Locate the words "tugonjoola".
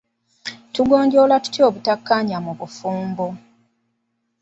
0.73-1.35